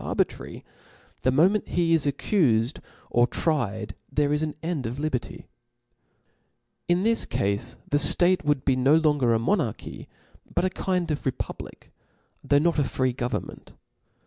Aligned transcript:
arbitrary, 0.03 0.65
the 1.21 1.29
moment 1.29 1.67
he 1.67 1.93
is 1.93 2.07
accufedor 2.07 2.81
tried, 3.29 3.93
there 4.11 4.33
is 4.33 4.41
an 4.41 4.55
end 4.63 4.87
of 4.87 4.99
liberty• 4.99 5.47
In 6.87 7.03
this 7.03 7.23
cafe, 7.23 7.57
the 7.91 7.97
ftate 7.99 8.43
would 8.43 8.65
be 8.65 8.75
no 8.75 8.95
longer 8.95 9.31
a 9.31 9.37
mo 9.37 9.57
narchy, 9.57 10.07
but 10.55 10.65
a 10.65 10.71
kind 10.71 11.11
of 11.11 11.19
a 11.19 11.23
republic, 11.25 11.91
though 12.43 12.57
not 12.57 12.79
a 12.79 12.83
free 12.83 13.13
government. 13.13 13.73